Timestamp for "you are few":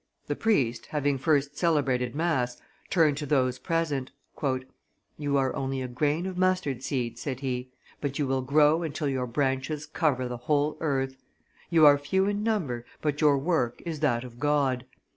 11.69-12.25